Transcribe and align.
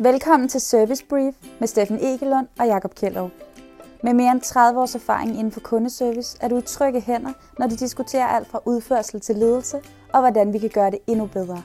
Velkommen 0.00 0.48
til 0.48 0.60
Service 0.60 1.04
Brief 1.06 1.34
med 1.60 1.68
Steffen 1.68 1.98
Egelund 2.04 2.48
og 2.58 2.66
Jakob 2.66 2.94
Kjellov. 2.94 3.30
Med 4.02 4.14
mere 4.14 4.32
end 4.32 4.40
30 4.40 4.80
års 4.80 4.94
erfaring 4.94 5.30
inden 5.30 5.52
for 5.52 5.60
kundeservice 5.60 6.38
er 6.40 6.48
du 6.48 6.58
i 6.58 6.62
trygge 6.62 7.00
hænder, 7.00 7.32
når 7.58 7.66
de 7.66 7.76
diskuterer 7.76 8.26
alt 8.26 8.48
fra 8.48 8.60
udførsel 8.66 9.20
til 9.20 9.36
ledelse 9.36 9.76
og 10.12 10.20
hvordan 10.20 10.52
vi 10.52 10.58
kan 10.58 10.70
gøre 10.70 10.90
det 10.90 10.98
endnu 11.06 11.26
bedre. 11.26 11.62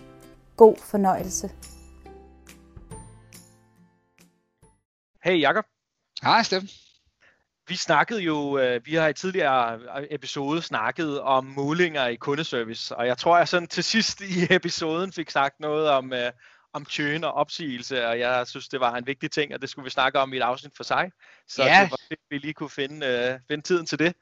God 0.57 0.75
fornøjelse. 0.91 1.49
Hey 5.23 5.41
Jakob. 5.41 5.65
Hej 6.23 6.43
Steffen. 6.43 6.69
Vi 7.67 7.75
snakkede 7.75 8.21
jo, 8.21 8.57
øh, 8.57 8.85
vi 8.85 8.95
har 8.95 9.07
i 9.07 9.13
tidligere 9.13 9.79
episode 10.13 10.61
snakket 10.61 11.21
om 11.21 11.45
målinger 11.45 12.07
i 12.07 12.15
kundeservice, 12.15 12.95
og 12.95 13.07
jeg 13.07 13.17
tror, 13.17 13.37
jeg 13.37 13.47
sådan 13.47 13.67
til 13.67 13.83
sidst 13.83 14.21
i 14.21 14.47
episoden 14.49 15.11
fik 15.11 15.29
sagt 15.29 15.59
noget 15.59 15.89
om, 15.89 16.13
øh, 16.13 16.31
om 16.73 16.85
churn 16.85 17.23
og 17.23 17.33
opsigelse, 17.33 18.07
og 18.07 18.19
jeg 18.19 18.47
synes, 18.47 18.67
det 18.67 18.79
var 18.79 18.95
en 18.95 19.07
vigtig 19.07 19.31
ting, 19.31 19.53
og 19.53 19.61
det 19.61 19.69
skulle 19.69 19.83
vi 19.83 19.89
snakke 19.89 20.19
om 20.19 20.33
i 20.33 20.37
et 20.37 20.41
afsnit 20.41 20.73
for 20.75 20.83
sig. 20.83 21.11
Så 21.47 21.63
ja. 21.63 21.81
det 21.81 21.91
var 21.91 21.97
fedt, 22.09 22.19
vi 22.29 22.37
lige 22.37 22.53
kunne 22.53 22.69
finde, 22.69 23.29
uh, 23.33 23.47
finde 23.47 23.63
tiden 23.63 23.85
til 23.85 23.99
det. 23.99 24.13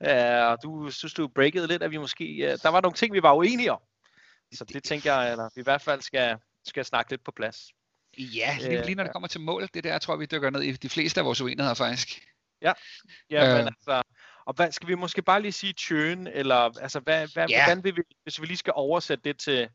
Uh, 0.00 0.50
og 0.50 0.62
du 0.62 0.90
synes, 0.90 1.14
du 1.14 1.28
breakede 1.28 1.66
lidt, 1.66 1.82
at 1.82 1.90
vi 1.90 1.96
måske, 1.96 2.24
uh, 2.24 2.58
der 2.62 2.68
var 2.68 2.80
nogle 2.80 2.94
ting, 2.94 3.14
vi 3.14 3.22
var 3.22 3.34
uenige 3.34 3.72
om. 3.72 3.80
Så 4.52 4.64
det 4.64 4.84
tænker 4.84 5.14
jeg, 5.14 5.30
eller 5.30 5.48
vi 5.54 5.60
i 5.60 5.64
hvert 5.64 5.82
fald 5.82 6.00
skal, 6.00 6.36
skal 6.66 6.84
snakke 6.84 7.12
lidt 7.12 7.24
på 7.24 7.32
plads. 7.36 7.72
Ja, 8.18 8.56
lige, 8.60 8.84
lige 8.84 8.94
når 8.94 9.02
det 9.02 9.12
kommer 9.12 9.28
til 9.28 9.40
mål, 9.40 9.68
det 9.74 9.84
der 9.84 9.98
tror 9.98 10.16
vi 10.16 10.26
dykker 10.26 10.50
ned 10.50 10.62
i 10.62 10.72
de 10.72 10.88
fleste 10.88 11.20
af 11.20 11.26
vores 11.26 11.40
uenigheder 11.40 11.74
faktisk. 11.74 12.22
Ja, 12.62 12.72
ja 13.30 13.50
øh. 13.50 13.56
men 13.56 13.66
altså, 13.66 14.02
og 14.46 14.54
hvad, 14.54 14.72
skal 14.72 14.88
vi 14.88 14.94
måske 14.94 15.22
bare 15.22 15.42
lige 15.42 15.52
sige 15.52 15.72
churn, 15.72 16.26
eller 16.26 16.56
altså, 16.56 17.00
hvad, 17.00 17.28
hvad, 17.34 17.48
ja. 17.48 17.64
hvordan 17.64 17.84
vil 17.84 17.96
vi, 17.96 18.02
hvis 18.22 18.40
vi 18.40 18.46
lige 18.46 18.56
skal 18.56 18.72
oversætte 18.76 19.24
det 19.24 19.38
til, 19.38 19.68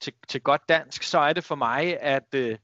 til, 0.00 0.12
til 0.28 0.40
godt 0.40 0.68
dansk, 0.68 1.02
så 1.02 1.18
er 1.18 1.32
det 1.32 1.44
for 1.44 1.54
mig, 1.54 2.00
at 2.00 2.34
øh, 2.34 2.58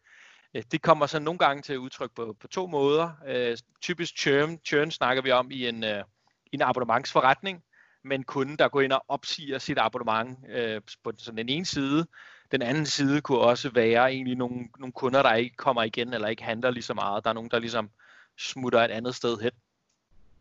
øh, 0.54 0.62
det 0.72 0.82
kommer 0.82 1.06
så 1.06 1.18
nogle 1.18 1.38
gange 1.38 1.62
til 1.62 1.78
udtryk 1.78 2.10
på, 2.14 2.36
på 2.40 2.48
to 2.48 2.66
måder. 2.66 3.10
Øh, 3.26 3.56
typisk 3.80 4.18
churn, 4.18 4.58
churn 4.64 4.90
snakker 4.90 5.22
vi 5.22 5.30
om 5.30 5.50
i 5.50 5.68
en, 5.68 5.84
øh, 5.84 6.04
i 6.52 6.54
en 6.54 6.62
abonnementsforretning, 6.62 7.62
men 8.04 8.24
kunden, 8.24 8.56
der 8.56 8.68
går 8.68 8.80
ind 8.80 8.92
og 8.92 9.04
opsiger 9.08 9.58
sit 9.58 9.78
abonnement 9.78 10.38
øh, 10.48 10.80
på 11.04 11.12
sådan 11.18 11.38
den 11.38 11.48
ene 11.48 11.66
side. 11.66 12.06
Den 12.52 12.62
anden 12.62 12.86
side 12.86 13.20
kunne 13.20 13.38
også 13.38 13.70
være 13.70 14.12
egentlig 14.12 14.36
nogle, 14.36 14.68
nogle 14.78 14.92
kunder, 14.92 15.22
der 15.22 15.34
ikke 15.34 15.56
kommer 15.56 15.82
igen, 15.82 16.12
eller 16.14 16.28
ikke 16.28 16.42
handler 16.42 16.70
lige 16.70 16.82
så 16.82 16.94
meget. 16.94 17.24
Der 17.24 17.30
er 17.30 17.34
nogen, 17.34 17.50
der 17.50 17.58
ligesom 17.58 17.90
smutter 18.38 18.84
et 18.84 18.90
andet 18.90 19.14
sted 19.14 19.38
hen. 19.40 19.50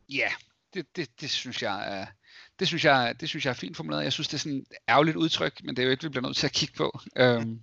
Ja, 0.10 0.30
det, 0.74 0.96
det, 0.96 1.22
det 1.22 1.30
synes 1.30 1.62
jeg 1.64 2.02
er, 2.02 2.06
det 2.60 2.68
synes 2.68 2.86
jeg, 2.86 3.16
det 3.20 3.30
synes 3.30 3.46
jeg 3.46 3.52
er 3.52 3.56
fint 3.56 3.78
formuleret. 3.78 4.04
Jeg 4.04 4.14
synes, 4.14 4.28
det 4.28 4.34
er 4.34 4.40
sådan 4.40 4.58
et 4.58 4.78
ærgerligt 4.90 5.18
udtryk, 5.18 5.64
men 5.64 5.76
det 5.76 5.82
er 5.82 5.86
jo 5.86 5.92
ikke, 5.92 6.04
vi 6.04 6.10
bliver 6.10 6.28
nødt 6.28 6.38
til 6.38 6.48
at 6.48 6.54
kigge 6.54 6.74
på. 6.78 7.00
Øhm, 7.18 7.62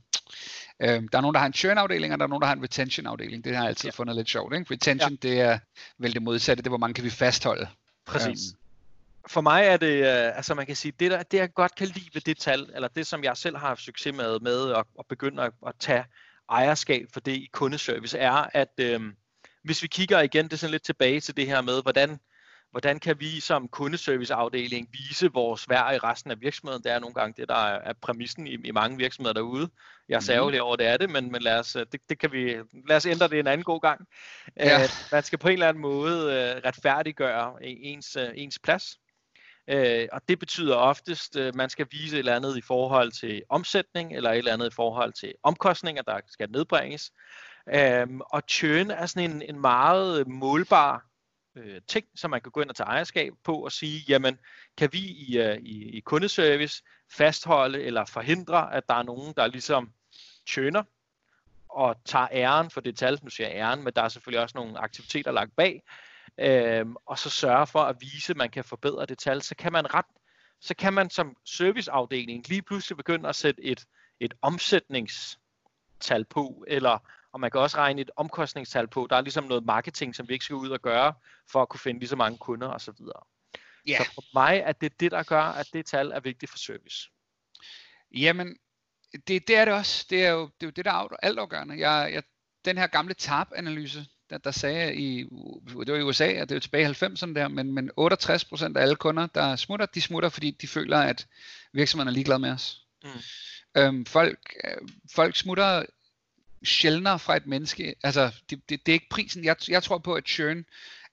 øhm, 0.82 1.08
der 1.08 1.18
er 1.18 1.20
nogen, 1.20 1.34
der 1.34 1.40
har 1.40 1.46
en 1.46 1.52
churn-afdeling, 1.52 2.12
og 2.12 2.18
der 2.18 2.24
er 2.24 2.28
nogen, 2.28 2.42
der 2.42 2.46
har 2.46 2.54
en 2.54 2.62
retention-afdeling. 2.62 3.44
Det 3.44 3.56
har 3.56 3.62
jeg 3.62 3.68
altid 3.68 3.88
ja. 3.88 3.92
fundet 3.92 4.16
lidt 4.16 4.28
sjovt. 4.28 4.54
Ikke? 4.54 4.74
Retention, 4.74 5.10
ja. 5.10 5.28
det 5.28 5.40
er 5.40 5.58
vel 5.98 6.14
det 6.14 6.22
modsatte. 6.22 6.62
Det 6.62 6.66
er, 6.66 6.70
hvor 6.70 6.78
mange 6.78 6.94
kan 6.94 7.04
vi 7.04 7.10
fastholde. 7.10 7.68
Præcis. 8.06 8.50
Øhm, 8.50 8.58
for 9.26 9.40
mig 9.40 9.64
er 9.64 9.76
det, 9.76 9.94
øh, 9.94 10.36
altså 10.36 10.54
man 10.54 10.66
kan 10.66 10.76
sige, 10.76 10.92
det, 11.00 11.10
der, 11.10 11.22
det 11.22 11.38
jeg 11.38 11.54
godt 11.54 11.74
kan 11.74 11.86
lide 11.86 12.10
ved 12.14 12.20
det 12.20 12.38
tal, 12.38 12.70
eller 12.74 12.88
det 12.88 13.06
som 13.06 13.24
jeg 13.24 13.36
selv 13.36 13.56
har 13.56 13.68
haft 13.68 13.82
succes 13.82 14.14
med, 14.14 14.40
med 14.40 14.70
at, 14.70 14.84
at 14.98 15.06
begynde 15.08 15.42
at, 15.42 15.52
at 15.66 15.72
tage 15.78 16.04
ejerskab 16.50 17.08
for 17.12 17.20
det 17.20 17.32
i 17.32 17.48
kundeservice, 17.52 18.18
er, 18.18 18.46
at 18.52 18.72
øh, 18.80 19.00
hvis 19.64 19.82
vi 19.82 19.88
kigger 19.88 20.20
igen, 20.20 20.44
det 20.44 20.52
er 20.52 20.56
sådan 20.56 20.70
lidt 20.70 20.82
tilbage 20.82 21.20
til 21.20 21.36
det 21.36 21.46
her 21.46 21.60
med, 21.60 21.82
hvordan 21.82 22.20
hvordan 22.70 23.00
kan 23.00 23.20
vi 23.20 23.40
som 23.40 23.68
kundeserviceafdeling 23.68 24.88
vise 24.92 25.32
vores 25.32 25.68
værd 25.68 25.94
i 25.94 25.98
resten 25.98 26.30
af 26.30 26.40
virksomheden? 26.40 26.82
Det 26.82 26.92
er 26.92 26.98
nogle 26.98 27.14
gange 27.14 27.34
det, 27.40 27.48
der 27.48 27.54
er, 27.54 27.92
præmissen 28.02 28.46
i, 28.46 28.56
i 28.64 28.70
mange 28.70 28.96
virksomheder 28.98 29.34
derude. 29.34 29.70
Jeg 30.08 30.16
er 30.16 30.20
særlig 30.20 30.62
over, 30.62 30.76
det 30.76 30.86
er 30.86 30.96
det, 30.96 31.10
men, 31.10 31.32
men 31.32 31.42
lad, 31.42 31.58
os, 31.58 31.72
det, 31.72 32.00
det 32.08 32.18
kan 32.18 32.32
vi, 32.32 32.56
lad 32.88 32.96
os 32.96 33.06
ændre 33.06 33.28
det 33.28 33.38
en 33.38 33.46
anden 33.46 33.64
god 33.64 33.80
gang. 33.80 34.06
Ja. 34.56 34.84
Uh, 34.84 34.90
man 35.12 35.22
skal 35.22 35.38
på 35.38 35.48
en 35.48 35.52
eller 35.52 35.68
anden 35.68 35.82
måde 35.82 36.24
uh, 36.24 36.64
retfærdiggøre 36.66 37.64
ens, 37.64 38.16
uh, 38.16 38.22
ens 38.34 38.58
plads. 38.58 38.98
Uh, 39.72 40.06
og 40.12 40.20
det 40.28 40.38
betyder 40.38 40.76
oftest, 40.76 41.36
at 41.36 41.48
uh, 41.48 41.56
man 41.56 41.70
skal 41.70 41.86
vise 41.90 42.16
et 42.16 42.18
eller 42.18 42.36
andet 42.36 42.56
i 42.56 42.60
forhold 42.60 43.12
til 43.12 43.42
omsætning, 43.48 44.16
eller 44.16 44.30
et 44.30 44.38
eller 44.38 44.52
andet 44.52 44.72
i 44.72 44.74
forhold 44.74 45.12
til 45.12 45.34
omkostninger, 45.42 46.02
der 46.02 46.20
skal 46.28 46.50
nedbringes. 46.50 47.10
Uh, 47.66 48.18
og 48.30 48.42
churn 48.48 48.90
er 48.90 49.06
sådan 49.06 49.30
en, 49.30 49.42
en 49.42 49.60
meget 49.60 50.28
målbar 50.28 51.07
øh, 51.58 51.80
ting, 51.86 52.06
som 52.14 52.30
man 52.30 52.40
kan 52.40 52.52
gå 52.52 52.60
ind 52.60 52.70
og 52.70 52.76
tage 52.76 52.86
ejerskab 52.86 53.32
på 53.44 53.64
og 53.64 53.72
sige, 53.72 54.04
jamen, 54.08 54.38
kan 54.76 54.92
vi 54.92 54.98
i, 54.98 55.38
øh, 55.38 55.56
i, 55.56 55.96
i 55.96 56.00
kundeservice 56.00 56.82
fastholde 57.10 57.82
eller 57.82 58.04
forhindre, 58.04 58.74
at 58.74 58.88
der 58.88 58.94
er 58.94 59.02
nogen, 59.02 59.34
der 59.36 59.46
ligesom 59.46 59.92
tøner 60.54 60.82
og 61.68 61.96
tager 62.04 62.28
æren 62.32 62.70
for 62.70 62.80
det 62.80 62.96
tal, 62.96 63.18
nu 63.22 63.30
siger 63.30 63.48
æren, 63.50 63.84
men 63.84 63.92
der 63.96 64.02
er 64.02 64.08
selvfølgelig 64.08 64.42
også 64.42 64.58
nogle 64.58 64.78
aktiviteter 64.78 65.32
lagt 65.32 65.56
bag, 65.56 65.82
øh, 66.38 66.86
og 67.06 67.18
så 67.18 67.30
sørge 67.30 67.66
for 67.66 67.80
at 67.80 67.96
vise, 68.00 68.32
at 68.32 68.36
man 68.36 68.50
kan 68.50 68.64
forbedre 68.64 69.06
det 69.06 69.18
tal, 69.18 69.42
så 69.42 69.54
kan 69.54 69.72
man 69.72 69.94
ret, 69.94 70.06
så 70.60 70.74
kan 70.74 70.92
man 70.92 71.10
som 71.10 71.36
serviceafdeling 71.44 72.48
lige 72.48 72.62
pludselig 72.62 72.96
begynde 72.96 73.28
at 73.28 73.36
sætte 73.36 73.62
et, 73.62 73.84
et 74.20 74.34
omsætningstal 74.42 76.24
på, 76.24 76.64
eller 76.68 76.98
og 77.32 77.40
man 77.40 77.50
kan 77.50 77.60
også 77.60 77.76
regne 77.76 78.00
et 78.00 78.10
omkostningstal 78.16 78.88
på. 78.88 79.06
Der 79.10 79.16
er 79.16 79.20
ligesom 79.20 79.44
noget 79.44 79.64
marketing, 79.64 80.14
som 80.14 80.28
vi 80.28 80.32
ikke 80.32 80.44
skal 80.44 80.56
ud 80.56 80.70
og 80.70 80.80
gøre, 80.80 81.14
for 81.52 81.62
at 81.62 81.68
kunne 81.68 81.80
finde 81.80 82.00
lige 82.00 82.08
så 82.08 82.16
mange 82.16 82.38
kunder 82.38 82.68
osv. 82.68 82.94
Yeah. 83.88 84.06
Så 84.06 84.12
for 84.14 84.22
mig 84.34 84.62
er 84.64 84.72
det 84.72 85.00
det, 85.00 85.10
der 85.10 85.22
gør, 85.22 85.42
at 85.42 85.68
det 85.72 85.86
tal 85.86 86.10
er 86.10 86.20
vigtigt 86.20 86.50
for 86.50 86.58
service. 86.58 87.10
Jamen, 88.14 88.56
det, 89.12 89.48
det 89.48 89.56
er 89.56 89.64
det 89.64 89.74
også. 89.74 90.06
Det 90.10 90.24
er 90.24 90.30
jo 90.30 90.44
det, 90.44 90.62
er 90.62 90.66
jo 90.66 90.70
det 90.70 90.84
der 90.84 90.92
er 90.92 91.16
altafgørende. 91.22 91.88
Jeg, 91.88 92.10
jeg, 92.12 92.22
den 92.64 92.78
her 92.78 92.86
gamle 92.86 93.14
TARP-analyse, 93.14 94.06
der, 94.30 94.38
der 94.38 94.50
sagde 94.50 94.94
i, 94.94 95.22
det 95.86 95.92
var 95.92 95.96
i 95.96 96.02
USA, 96.02 96.26
at 96.26 96.48
det 96.48 96.56
er 96.56 96.60
tilbage 96.60 96.90
i 96.90 96.92
90'erne 96.92 97.34
der, 97.34 97.48
men, 97.48 97.72
men 97.74 97.90
68% 98.00 98.76
af 98.76 98.82
alle 98.82 98.96
kunder, 98.96 99.26
der 99.26 99.56
smutter, 99.56 99.86
de 99.86 100.00
smutter, 100.00 100.28
fordi 100.28 100.50
de 100.50 100.68
føler, 100.68 100.98
at 100.98 101.26
virksomheden 101.72 102.08
er 102.08 102.12
ligeglad 102.12 102.38
med 102.38 102.50
os. 102.50 102.86
Mm. 103.04 103.10
Øhm, 103.76 104.06
folk, 104.06 104.54
øh, 104.64 104.88
folk 105.14 105.36
smutter 105.36 105.86
sjældnere 106.64 107.18
fra 107.18 107.36
et 107.36 107.46
menneske. 107.46 107.94
Altså, 108.02 108.30
det, 108.50 108.60
det, 108.68 108.86
det 108.86 108.92
er 108.92 108.94
ikke 108.94 109.08
prisen. 109.10 109.44
Jeg, 109.44 109.56
jeg 109.68 109.82
tror 109.82 109.98
på, 109.98 110.14
at 110.14 110.28
churn 110.28 110.64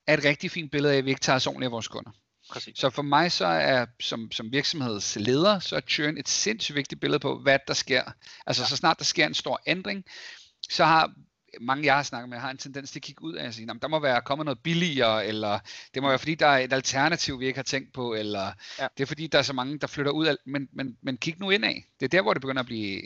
er 0.08 0.18
et 0.18 0.26
rigtig 0.26 0.52
fint 0.52 0.72
billede 0.72 0.94
af, 0.94 0.98
at 0.98 1.06
vi 1.06 1.10
ikke 1.10 1.22
tager 1.22 1.36
os 1.36 1.48
ordentligt 1.48 1.68
af 1.68 1.72
vores 1.72 1.88
kunder. 1.88 2.12
Præcis. 2.52 2.80
Så 2.80 2.90
for 2.90 3.02
mig 3.02 3.32
så 3.32 3.46
er 3.46 3.86
som, 4.00 4.32
som 4.32 4.52
virksomhedsleder, 4.52 5.60
så 5.60 5.76
er 5.76 5.82
churn 5.82 6.18
et 6.18 6.30
sindssygt 6.30 6.76
vigtigt 6.76 7.02
billede 7.02 7.20
på, 7.20 7.40
hvad 7.40 7.60
der 7.68 7.74
sker. 7.74 8.04
Altså 8.46 8.64
ja. 8.64 8.68
så 8.68 8.76
snart 8.76 9.00
der 9.00 9.06
sker 9.06 9.28
en 9.28 9.34
stor 9.34 9.62
ændring, 9.68 10.06
så 10.70 10.86
har 10.86 11.14
mange 11.62 11.86
jeg 11.86 11.96
har 11.96 12.04
snakket 12.04 12.30
med, 12.30 12.38
har 12.38 12.52
en 12.52 12.58
tendens 12.58 12.92
til 12.92 13.00
at 13.00 13.04
kigge 13.04 13.24
ud 13.24 13.34
af 13.34 13.48
og 13.48 13.54
sige, 13.54 13.68
der 13.82 13.88
må 13.88 14.00
være 14.00 14.22
kommet 14.22 14.46
noget 14.46 14.60
billigere, 14.60 15.26
eller 15.26 15.60
det 15.94 16.02
må 16.02 16.10
være 16.10 16.20
fordi, 16.20 16.36
der 16.36 16.48
er 16.48 16.58
et 16.58 16.74
alternativ, 16.74 17.40
vi 17.40 17.46
ikke 17.46 17.58
har 17.58 17.64
tænkt 17.64 17.94
på, 17.94 18.14
eller 18.14 18.52
ja. 18.80 18.88
det 18.98 19.04
er 19.04 19.08
fordi, 19.08 19.28
der 19.28 19.38
er 19.38 19.42
så 19.42 19.54
mange, 19.54 19.80
der 19.80 19.88
flytter 19.88 20.12
ud 20.12 20.26
af, 20.26 20.36
men, 20.46 20.68
men, 20.74 20.98
men 21.02 21.18
kig 21.18 21.36
nu 21.40 21.50
ind 21.50 21.66
af. 21.66 21.86
Det 22.00 22.06
er 22.06 22.10
der, 22.10 22.22
hvor 22.22 22.34
det 22.34 22.42
begynder 22.42 22.60
at 22.60 22.66
blive 22.66 23.02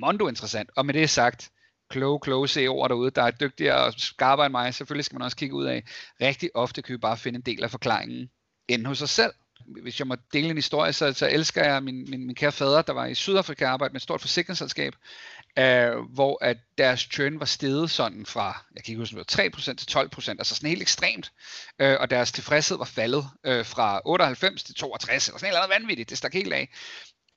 mondo 0.00 0.28
interessant. 0.28 0.70
Og 0.76 0.86
med 0.86 0.94
det 0.94 1.10
sagt, 1.10 1.50
kloge, 1.90 2.20
kloge 2.20 2.48
CEO'er 2.48 2.88
derude, 2.88 3.10
der 3.10 3.22
er 3.22 3.30
dygtigere 3.30 3.84
og 3.84 3.92
skarpere 3.96 4.46
end 4.46 4.52
mig. 4.52 4.74
Selvfølgelig 4.74 5.04
skal 5.04 5.14
man 5.14 5.24
også 5.24 5.36
kigge 5.36 5.54
ud 5.54 5.64
af. 5.64 5.84
Rigtig 6.20 6.50
ofte 6.54 6.82
kan 6.82 6.92
vi 6.92 6.98
bare 6.98 7.16
finde 7.16 7.36
en 7.36 7.42
del 7.42 7.64
af 7.64 7.70
forklaringen 7.70 8.30
end 8.68 8.86
hos 8.86 8.98
sig 8.98 9.08
selv. 9.08 9.32
Hvis 9.82 9.98
jeg 9.98 10.06
må 10.06 10.16
dele 10.32 10.50
en 10.50 10.56
historie, 10.56 10.92
så, 10.92 11.12
så 11.12 11.28
elsker 11.28 11.64
jeg 11.64 11.82
min, 11.82 12.10
min, 12.10 12.26
min 12.26 12.34
kære 12.34 12.52
fader, 12.52 12.82
der 12.82 12.92
var 12.92 13.06
i 13.06 13.14
Sydafrika 13.14 13.66
og 13.66 13.72
arbejdede 13.72 13.92
med 13.92 14.00
et 14.00 14.02
stort 14.02 14.20
forsikringsselskab, 14.20 14.94
øh, 15.58 15.98
hvor 16.14 16.44
at 16.44 16.56
deres 16.78 17.00
churn 17.00 17.40
var 17.40 17.46
steget 17.46 17.90
sådan 17.90 18.26
fra, 18.26 18.64
jeg 18.74 18.84
kan 18.84 18.92
ikke 18.92 18.98
huske, 18.98 19.16
det 19.16 19.38
var 19.38 19.44
3% 19.44 19.74
til 19.74 19.98
12%, 19.98 20.30
altså 20.30 20.54
sådan 20.54 20.68
helt 20.68 20.82
ekstremt, 20.82 21.32
øh, 21.78 21.96
og 22.00 22.10
deres 22.10 22.32
tilfredshed 22.32 22.76
var 22.78 22.84
faldet 22.84 23.24
øh, 23.44 23.64
fra 23.64 24.00
98 24.04 24.62
til 24.62 24.74
62, 24.74 25.28
eller 25.28 25.38
sådan 25.38 25.54
noget 25.54 25.80
vanvittigt, 25.80 26.10
det 26.10 26.18
stak 26.18 26.32
helt 26.32 26.52
af. 26.52 26.68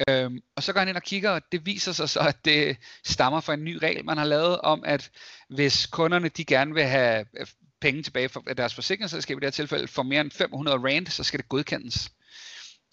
Øhm, 0.08 0.42
og 0.56 0.64
så 0.64 0.74
går 0.74 0.80
han 0.80 0.88
ind 0.88 0.98
og 0.98 1.04
kigger, 1.04 1.30
og 1.30 1.42
det 1.52 1.66
viser 1.66 1.92
sig 1.92 2.10
så, 2.10 2.20
at 2.20 2.46
det 2.46 2.78
stammer 3.06 3.42
fra 3.42 3.54
en 3.54 3.64
ny 3.64 3.76
regel, 3.76 4.06
man 4.06 4.18
har 4.18 4.26
lavet 4.26 4.62
om, 4.62 4.84
at 4.86 5.12
hvis 5.50 5.86
kunderne 5.86 6.30
de 6.30 6.46
gerne 6.46 6.74
vil 6.74 6.84
have 6.84 7.26
øh, 7.40 7.48
penge 7.82 8.04
tilbage 8.04 8.30
fra 8.30 8.54
deres 8.58 8.76
forsikringsselskab 8.76 9.38
i 9.38 9.40
det 9.40 9.46
her 9.46 9.52
tilfælde, 9.52 9.88
for 9.88 10.04
mere 10.04 10.22
end 10.22 10.32
500 10.32 10.78
rand, 10.78 11.08
så 11.08 11.24
skal 11.24 11.40
det 11.40 11.50
godkendes. 11.50 12.12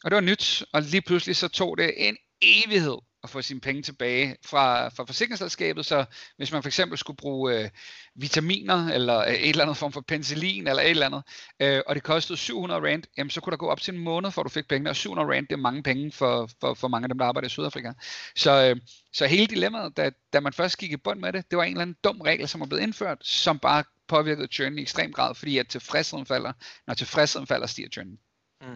Og 0.05 0.11
det 0.11 0.15
var 0.15 0.21
nyt, 0.21 0.65
og 0.73 0.83
lige 0.83 1.03
pludselig 1.03 1.37
så 1.37 1.49
tog 1.49 1.79
det 1.79 2.09
en 2.09 2.17
evighed 2.43 2.99
at 3.27 3.31
få 3.31 3.43
sine 3.43 3.61
penge 3.61 3.83
tilbage 3.83 4.37
fra, 4.45 4.89
fra 4.89 5.05
forsikringsselskabet, 5.05 5.87
så 5.87 6.05
hvis 6.37 6.53
man 6.53 6.63
for 6.63 6.69
eksempel 6.69 6.99
skulle 6.99 7.17
bruge 7.17 7.59
øh, 7.59 7.71
vitaminer, 8.15 8.89
eller 8.89 9.19
øh, 9.19 9.35
et 9.35 9.49
eller 9.49 9.65
andet 9.65 9.77
form 9.77 9.93
for 9.93 10.01
penicillin, 10.01 10.67
eller 10.67 10.83
et 10.83 10.91
eller 10.91 11.07
andet, 11.07 11.23
øh, 11.61 11.83
og 11.87 11.95
det 11.95 12.03
kostede 12.03 12.39
700 12.39 12.81
rand, 12.81 13.03
jamen 13.17 13.31
så 13.31 13.41
kunne 13.41 13.51
der 13.51 13.57
gå 13.57 13.69
op 13.69 13.81
til 13.81 13.95
en 13.95 14.01
måned, 14.01 14.31
for 14.31 14.43
du 14.43 14.49
fik 14.49 14.69
penge, 14.69 14.91
og 14.91 14.97
700 14.97 15.29
rand, 15.29 15.47
det 15.47 15.53
er 15.53 15.57
mange 15.57 15.83
penge 15.83 16.13
for, 16.13 16.51
for, 16.61 16.75
for 16.75 16.89
mange 16.89 17.05
af 17.05 17.09
dem, 17.09 17.19
der 17.19 17.25
arbejder 17.25 17.47
i 17.47 17.51
Sydafrika. 17.51 17.93
Så, 18.37 18.71
øh, 18.71 18.77
så 19.13 19.27
hele 19.27 19.47
dilemmaet, 19.47 19.97
da, 19.97 20.11
da 20.33 20.41
man 20.41 20.53
først 20.53 20.79
gik 20.79 20.93
i 20.93 20.97
bund 20.97 21.21
med 21.21 21.33
det, 21.33 21.51
det 21.51 21.59
var 21.59 21.65
en 21.65 21.71
eller 21.71 21.83
anden 21.83 21.97
dum 22.05 22.21
regel, 22.21 22.49
som 22.49 22.61
er 22.61 22.67
blevet 22.67 22.83
indført, 22.83 23.19
som 23.23 23.59
bare 23.59 23.85
påvirkede 24.09 24.49
churn 24.53 24.79
i 24.79 24.83
ekstrem 24.83 25.13
grad, 25.13 25.35
fordi 25.35 25.59
at 25.59 25.69
tilfredsheden 25.69 26.27
falder, 26.27 26.53
når 26.87 26.95
tilfredsheden 26.95 27.47
falder, 27.47 27.67
stiger 27.67 27.89
churnen. 27.89 28.19
Mm. 28.61 28.67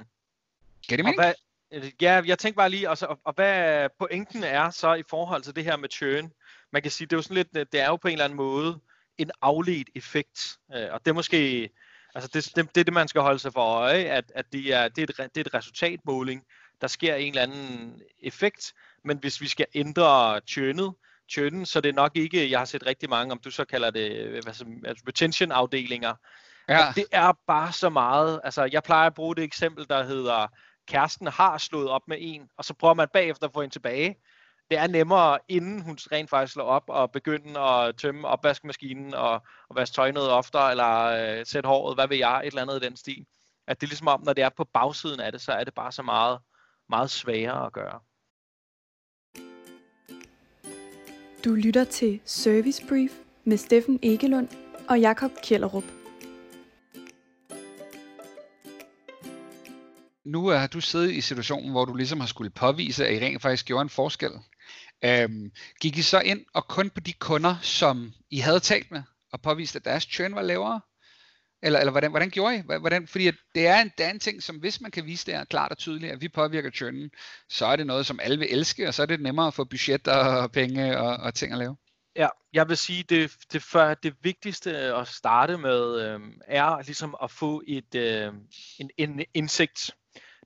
Kan 0.88 0.98
det 0.98 1.04
mening? 1.04 1.34
Ja, 2.00 2.22
jeg 2.26 2.38
tænker 2.38 2.56
bare 2.56 2.70
lige, 2.70 2.88
altså, 2.88 3.06
og, 3.06 3.20
og 3.24 3.32
hvad 3.34 3.88
pointen 3.98 4.44
er 4.44 4.70
så 4.70 4.94
i 4.94 5.02
forhold 5.10 5.42
til 5.42 5.56
det 5.56 5.64
her 5.64 5.76
med 5.76 5.88
churn. 5.92 6.30
man 6.72 6.82
kan 6.82 6.90
sige, 6.90 7.06
det 7.06 7.12
er 7.12 7.16
jo 7.18 7.22
sådan 7.22 7.36
lidt, 7.36 7.72
det 7.72 7.80
er 7.80 7.86
jo 7.86 7.96
på 7.96 8.08
en 8.08 8.12
eller 8.12 8.24
anden 8.24 8.36
måde 8.36 8.80
en 9.18 9.30
afledt 9.42 9.88
effekt, 9.94 10.58
øh, 10.74 10.86
og 10.92 11.00
det 11.04 11.10
er 11.10 11.14
måske, 11.14 11.70
altså 12.14 12.30
det, 12.34 12.56
det, 12.56 12.74
det 12.74 12.80
er 12.80 12.84
det, 12.84 12.94
man 12.94 13.08
skal 13.08 13.20
holde 13.20 13.38
sig 13.38 13.52
for 13.52 13.60
øje, 13.60 14.04
at, 14.04 14.32
at 14.34 14.52
det, 14.52 14.74
er, 14.74 14.88
det, 14.88 15.10
er 15.10 15.24
et, 15.24 15.34
det 15.34 15.40
er 15.40 15.44
et 15.46 15.54
resultatmåling, 15.54 16.44
der 16.80 16.86
sker 16.86 17.14
en 17.14 17.28
eller 17.28 17.42
anden 17.42 18.02
effekt, 18.22 18.72
men 19.04 19.18
hvis 19.18 19.40
vi 19.40 19.48
skal 19.48 19.66
ændre 19.74 20.40
churnet, 20.46 20.94
churnen, 21.30 21.66
så 21.66 21.80
det 21.80 21.88
er 21.88 21.92
nok 21.92 22.16
ikke, 22.16 22.50
jeg 22.50 22.58
har 22.58 22.64
set 22.64 22.86
rigtig 22.86 23.10
mange, 23.10 23.32
om 23.32 23.38
du 23.38 23.50
så 23.50 23.64
kalder 23.64 23.90
det 23.90 24.42
hvad 24.42 24.54
som, 24.54 24.68
altså 24.86 25.04
retention 25.08 25.52
afdelinger, 25.52 26.14
ja. 26.68 26.92
det 26.94 27.04
er 27.12 27.32
bare 27.46 27.72
så 27.72 27.88
meget, 27.88 28.40
altså 28.44 28.68
jeg 28.72 28.82
plejer 28.82 29.06
at 29.06 29.14
bruge 29.14 29.36
det 29.36 29.44
eksempel, 29.44 29.88
der 29.88 30.02
hedder, 30.02 30.46
kæresten 30.90 31.26
har 31.26 31.58
slået 31.58 31.88
op 31.88 32.08
med 32.08 32.16
en, 32.20 32.48
og 32.58 32.64
så 32.64 32.74
prøver 32.74 32.94
man 32.94 33.08
bagefter 33.12 33.46
at 33.46 33.52
få 33.52 33.60
hende 33.60 33.74
tilbage. 33.74 34.16
Det 34.70 34.78
er 34.78 34.86
nemmere, 34.86 35.38
inden 35.48 35.82
hun 35.82 35.98
rent 36.12 36.30
faktisk 36.30 36.52
slår 36.52 36.64
op 36.64 36.84
og 36.88 37.10
begynder 37.10 37.60
at 37.60 37.96
tømme 37.96 38.28
opvaskemaskinen 38.28 39.14
og, 39.14 39.32
og 39.68 39.76
vaske 39.76 39.94
tøj 39.94 40.10
noget 40.10 40.30
oftere, 40.30 40.70
eller 40.70 41.04
øh, 41.04 41.46
sætte 41.46 41.66
håret, 41.66 41.96
hvad 41.96 42.08
ved 42.08 42.16
jeg, 42.16 42.38
et 42.38 42.46
eller 42.46 42.62
andet 42.62 42.82
i 42.82 42.86
den 42.86 42.96
stil. 42.96 43.26
At 43.66 43.80
det 43.80 43.86
er 43.86 43.88
ligesom 43.88 44.08
om, 44.08 44.22
når 44.24 44.32
det 44.32 44.44
er 44.44 44.48
på 44.56 44.64
bagsiden 44.64 45.20
af 45.20 45.32
det, 45.32 45.40
så 45.40 45.52
er 45.52 45.64
det 45.64 45.74
bare 45.74 45.92
så 45.92 46.02
meget, 46.02 46.38
meget 46.88 47.10
sværere 47.10 47.66
at 47.66 47.72
gøre. 47.72 48.00
Du 51.44 51.54
lytter 51.54 51.84
til 51.84 52.20
Service 52.24 52.86
Brief 52.88 53.12
med 53.44 53.56
Steffen 53.56 53.98
Egelund 54.02 54.48
og 54.88 55.00
Jakob 55.00 55.30
Kjellerup. 55.42 55.99
Nu 60.30 60.46
har 60.48 60.66
du 60.66 60.80
siddet 60.80 61.10
i 61.10 61.20
situationen, 61.20 61.70
hvor 61.70 61.84
du 61.84 61.94
ligesom 61.94 62.20
har 62.20 62.26
skulle 62.26 62.50
påvise, 62.50 63.06
at 63.06 63.14
I 63.14 63.24
rent 63.24 63.42
faktisk 63.42 63.66
gjorde 63.66 63.82
en 63.82 63.88
forskel. 63.88 64.30
Øhm, 65.04 65.50
gik 65.80 65.98
I 65.98 66.02
så 66.02 66.20
ind 66.20 66.44
og 66.54 66.68
kun 66.68 66.90
på 66.90 67.00
de 67.00 67.12
kunder, 67.12 67.56
som 67.62 68.12
I 68.30 68.38
havde 68.38 68.60
talt 68.60 68.90
med, 68.90 69.02
og 69.32 69.42
påviste, 69.42 69.76
at 69.78 69.84
deres 69.84 70.02
churn 70.02 70.34
var 70.34 70.42
lavere? 70.42 70.80
Eller, 71.62 71.78
eller 71.78 71.90
hvordan, 71.90 72.10
hvordan 72.10 72.30
gjorde 72.30 72.56
I? 72.56 72.62
Hvordan, 72.80 73.06
fordi 73.06 73.26
at 73.26 73.34
det, 73.54 73.66
er 73.66 73.80
en, 73.80 73.90
det 73.98 74.06
er 74.06 74.10
en 74.10 74.20
ting, 74.20 74.42
som 74.42 74.56
hvis 74.56 74.80
man 74.80 74.90
kan 74.90 75.06
vise 75.06 75.26
det 75.26 75.34
her 75.34 75.44
klart 75.44 75.70
og 75.70 75.78
tydeligt, 75.78 76.12
at 76.12 76.20
vi 76.20 76.28
påvirker 76.28 76.70
churnen, 76.70 77.10
så 77.48 77.66
er 77.66 77.76
det 77.76 77.86
noget, 77.86 78.06
som 78.06 78.20
alle 78.22 78.38
vil 78.38 78.48
elske, 78.50 78.88
og 78.88 78.94
så 78.94 79.02
er 79.02 79.06
det 79.06 79.20
nemmere 79.20 79.46
at 79.46 79.54
få 79.54 79.64
budget 79.64 80.08
og 80.08 80.52
penge 80.52 80.98
og, 80.98 81.16
og 81.16 81.34
ting 81.34 81.52
at 81.52 81.58
lave. 81.58 81.76
Ja, 82.20 82.28
jeg 82.52 82.68
vil 82.68 82.76
sige, 82.76 83.02
det, 83.02 83.36
det, 83.52 83.62
for, 83.62 83.94
det 83.94 84.14
vigtigste 84.22 84.76
at 84.76 85.08
starte 85.08 85.58
med 85.58 86.00
øh, 86.00 86.20
er 86.46 86.82
ligesom 86.82 87.16
at 87.22 87.30
få 87.30 87.62
et, 87.66 87.94
øh, 87.94 88.32
en, 88.78 88.90
en 88.98 89.24
indsigt 89.34 89.90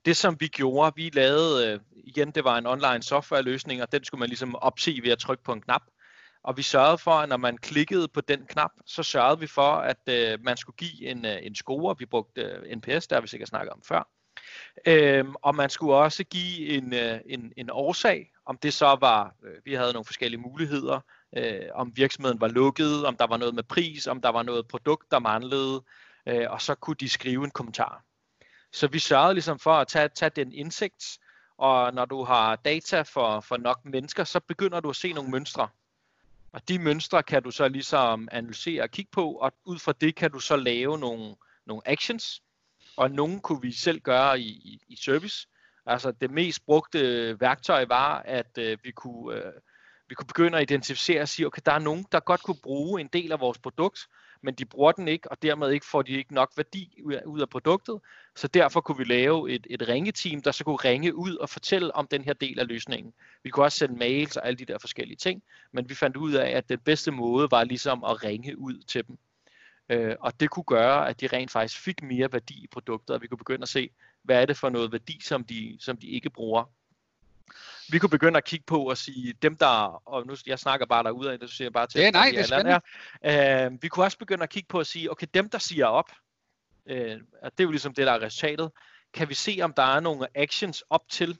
det 0.05 0.17
som 0.17 0.37
vi 0.39 0.47
gjorde, 0.47 0.95
vi 0.95 1.09
lavede, 1.13 1.73
øh, 1.73 1.79
igen 2.03 2.31
det 2.31 2.43
var 2.43 2.57
en 2.57 2.65
online 2.65 3.03
softwareløsning, 3.03 3.81
og 3.81 3.91
den 3.91 4.03
skulle 4.03 4.19
man 4.19 4.29
ligesom 4.29 4.55
opse 4.55 4.99
ved 5.03 5.11
at 5.11 5.19
trykke 5.19 5.43
på 5.43 5.53
en 5.53 5.61
knap. 5.61 5.81
Og 6.43 6.57
vi 6.57 6.61
sørgede 6.61 6.97
for, 6.97 7.11
at 7.11 7.29
når 7.29 7.37
man 7.37 7.57
klikkede 7.57 8.07
på 8.07 8.21
den 8.21 8.45
knap, 8.45 8.71
så 8.85 9.03
sørgede 9.03 9.39
vi 9.39 9.47
for, 9.47 9.71
at 9.71 10.09
øh, 10.09 10.39
man 10.43 10.57
skulle 10.57 10.75
give 10.77 11.09
en, 11.09 11.25
øh, 11.25 11.37
en 11.41 11.55
score. 11.55 11.95
Vi 11.99 12.05
brugte 12.05 12.41
øh, 12.41 12.77
NPS, 12.77 13.07
der 13.07 13.15
har 13.15 13.21
vi 13.21 13.27
sikkert 13.27 13.49
snakket 13.49 13.73
om 13.73 13.81
før. 13.87 14.09
Øhm, 14.87 15.35
og 15.41 15.55
man 15.55 15.69
skulle 15.69 15.95
også 15.95 16.23
give 16.23 16.69
en, 16.69 16.93
øh, 16.93 17.19
en, 17.25 17.53
en 17.57 17.69
årsag, 17.69 18.31
om 18.45 18.57
det 18.57 18.73
så 18.73 18.97
var, 19.01 19.35
øh, 19.43 19.65
vi 19.65 19.73
havde 19.73 19.93
nogle 19.93 20.05
forskellige 20.05 20.41
muligheder, 20.41 20.99
øh, 21.35 21.69
om 21.73 21.91
virksomheden 21.95 22.41
var 22.41 22.47
lukket, 22.47 23.05
om 23.05 23.17
der 23.17 23.27
var 23.27 23.37
noget 23.37 23.55
med 23.55 23.63
pris, 23.63 24.07
om 24.07 24.21
der 24.21 24.29
var 24.29 24.43
noget 24.43 24.67
produkt, 24.67 25.11
der 25.11 25.19
manglede, 25.19 25.83
øh, 26.25 26.45
og 26.49 26.61
så 26.61 26.75
kunne 26.75 26.95
de 26.99 27.09
skrive 27.09 27.43
en 27.43 27.51
kommentar. 27.51 28.03
Så 28.71 28.87
vi 28.87 28.99
sørgede 28.99 29.33
ligesom 29.33 29.59
for 29.59 29.73
at 29.73 29.87
tage, 29.87 30.09
tage 30.09 30.31
den 30.35 30.53
indsigt, 30.53 31.19
og 31.57 31.93
når 31.93 32.05
du 32.05 32.23
har 32.23 32.55
data 32.55 33.01
for, 33.01 33.39
for 33.39 33.57
nok 33.57 33.85
mennesker, 33.85 34.23
så 34.23 34.39
begynder 34.39 34.79
du 34.79 34.89
at 34.89 34.95
se 34.95 35.13
nogle 35.13 35.31
mønstre. 35.31 35.67
Og 36.51 36.67
de 36.67 36.79
mønstre 36.79 37.23
kan 37.23 37.43
du 37.43 37.51
så 37.51 37.67
ligesom 37.67 38.27
analysere 38.31 38.83
og 38.83 38.91
kigge 38.91 39.11
på, 39.11 39.31
og 39.31 39.53
ud 39.65 39.79
fra 39.79 39.93
det 40.01 40.15
kan 40.15 40.31
du 40.31 40.39
så 40.39 40.55
lave 40.55 40.99
nogle, 40.99 41.35
nogle 41.65 41.81
actions, 41.85 42.41
og 42.97 43.11
nogle 43.11 43.39
kunne 43.39 43.61
vi 43.61 43.71
selv 43.71 43.99
gøre 43.99 44.39
i, 44.39 44.47
i, 44.47 44.81
i 44.87 44.95
service. 44.95 45.47
Altså 45.85 46.11
det 46.11 46.31
mest 46.31 46.65
brugte 46.65 47.39
værktøj 47.39 47.85
var, 47.85 48.21
at 48.25 48.57
øh, 48.57 48.77
vi, 48.83 48.91
kunne, 48.91 49.35
øh, 49.35 49.53
vi 50.09 50.15
kunne 50.15 50.27
begynde 50.27 50.57
at 50.57 50.63
identificere 50.63 51.21
og 51.21 51.27
sige, 51.27 51.45
okay, 51.45 51.61
der 51.65 51.71
er 51.71 51.79
nogen, 51.79 52.05
der 52.11 52.19
godt 52.19 52.43
kunne 52.43 52.57
bruge 52.63 53.01
en 53.01 53.07
del 53.07 53.31
af 53.31 53.39
vores 53.39 53.57
produkt, 53.57 54.07
men 54.41 54.53
de 54.53 54.65
bruger 54.65 54.91
den 54.91 55.07
ikke, 55.07 55.31
og 55.31 55.41
dermed 55.41 55.71
ikke 55.71 55.85
får 55.85 56.01
de 56.01 56.11
ikke 56.11 56.33
nok 56.33 56.51
værdi 56.57 57.01
ud 57.25 57.41
af 57.41 57.49
produktet. 57.49 57.99
Så 58.35 58.47
derfor 58.47 58.81
kunne 58.81 58.97
vi 58.97 59.03
lave 59.03 59.51
et, 59.51 59.67
et 59.69 59.87
ringeteam, 59.87 60.41
der 60.41 60.51
så 60.51 60.63
kunne 60.63 60.75
ringe 60.75 61.15
ud 61.15 61.35
og 61.35 61.49
fortælle 61.49 61.95
om 61.95 62.07
den 62.07 62.23
her 62.23 62.33
del 62.33 62.59
af 62.59 62.67
løsningen. 62.67 63.13
Vi 63.43 63.49
kunne 63.49 63.65
også 63.65 63.77
sende 63.77 63.95
mails 63.95 64.37
og 64.37 64.47
alle 64.47 64.57
de 64.57 64.65
der 64.65 64.77
forskellige 64.77 65.17
ting, 65.17 65.43
men 65.71 65.89
vi 65.89 65.95
fandt 65.95 66.17
ud 66.17 66.33
af, 66.33 66.49
at 66.49 66.69
den 66.69 66.79
bedste 66.79 67.11
måde 67.11 67.47
var 67.51 67.63
ligesom 67.63 68.03
at 68.03 68.23
ringe 68.23 68.57
ud 68.57 68.83
til 68.87 69.07
dem. 69.07 69.17
Øh, 69.89 70.15
og 70.19 70.39
det 70.39 70.49
kunne 70.49 70.63
gøre, 70.63 71.09
at 71.09 71.21
de 71.21 71.27
rent 71.27 71.51
faktisk 71.51 71.81
fik 71.81 72.03
mere 72.03 72.33
værdi 72.33 72.63
i 72.63 72.67
produktet, 72.67 73.15
og 73.15 73.21
vi 73.21 73.27
kunne 73.27 73.37
begynde 73.37 73.61
at 73.61 73.69
se, 73.69 73.89
hvad 74.23 74.41
er 74.41 74.45
det 74.45 74.57
for 74.57 74.69
noget 74.69 74.91
værdi, 74.91 75.19
som 75.23 75.43
de, 75.43 75.77
som 75.79 75.97
de 75.97 76.07
ikke 76.07 76.29
bruger 76.29 76.71
vi 77.89 77.99
kunne 77.99 78.09
begynde 78.09 78.37
at 78.37 78.43
kigge 78.43 78.65
på 78.67 78.89
og 78.89 78.97
sige, 78.97 79.33
dem 79.41 79.55
der, 79.55 80.01
og 80.07 80.27
nu 80.27 80.35
jeg 80.45 80.59
snakker 80.59 80.85
bare 80.85 81.03
derude 81.03 81.31
af 81.31 81.39
det, 81.39 81.49
så 81.49 81.55
siger 81.55 81.65
jeg 81.65 81.73
bare 81.73 81.87
til, 81.87 82.01
ja, 82.01 82.11
nej, 82.11 82.29
det 82.31 82.39
er 82.39 82.43
spændende. 82.43 82.81
Er, 83.21 83.65
øh, 83.65 83.81
vi 83.81 83.87
kunne 83.87 84.05
også 84.05 84.17
begynde 84.17 84.43
at 84.43 84.49
kigge 84.49 84.67
på 84.67 84.79
at 84.79 84.87
sige, 84.87 85.11
okay, 85.11 85.27
dem 85.33 85.49
der 85.49 85.57
siger 85.57 85.85
op, 85.85 86.11
øh, 86.85 87.21
og 87.41 87.51
det 87.51 87.59
er 87.59 87.63
jo 87.63 87.71
ligesom 87.71 87.93
det, 87.93 88.07
der 88.07 88.13
er 88.13 88.21
resultatet, 88.21 88.71
kan 89.13 89.29
vi 89.29 89.33
se, 89.33 89.59
om 89.61 89.73
der 89.73 89.83
er 89.83 89.99
nogle 89.99 90.27
actions 90.35 90.83
op 90.89 91.09
til, 91.09 91.37